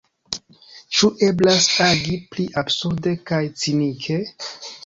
Ĉu 0.99 1.09
eblas 1.27 1.69
agi 1.89 2.17
pli 2.33 2.47
absurde 2.63 3.15
kaj 3.33 3.43
cinike? 3.65 4.19